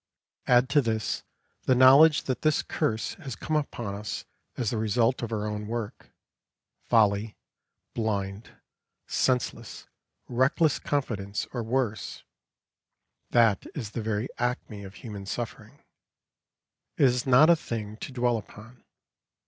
Add 0.47 0.67
to 0.69 0.81
this 0.81 1.21
the 1.65 1.75
knowledge 1.75 2.23
that 2.23 2.41
this 2.41 2.63
curse 2.63 3.13
has 3.19 3.35
come 3.35 3.55
upon 3.55 3.93
us 3.93 4.25
as 4.57 4.71
the 4.71 4.79
result 4.79 5.21
of 5.21 5.31
our 5.31 5.45
own 5.45 5.67
work 5.67 6.09
folly, 6.89 7.37
blind, 7.93 8.49
senseless, 9.05 9.85
reckless 10.27 10.79
confidence, 10.79 11.45
or 11.53 11.61
worse 11.61 12.23
that 13.29 13.67
is 13.75 13.91
the 13.91 14.01
very 14.01 14.27
acme 14.39 14.83
of 14.83 14.95
human 14.95 15.27
suffering. 15.27 15.83
It 16.97 17.05
is 17.05 17.27
not 17.27 17.51
a 17.51 17.55
thing 17.55 17.97
to 17.97 18.11
dwell 18.11 18.37
upon. 18.39 18.83